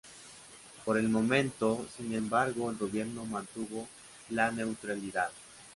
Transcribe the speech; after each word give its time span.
Por 0.83 0.97
el 0.97 1.09
momento, 1.09 1.85
sin 1.95 2.15
embargo, 2.15 2.71
el 2.71 2.77
Gobierno 2.77 3.23
mantuvo 3.23 3.87
la 4.31 4.49
neutralidad. 4.51 5.29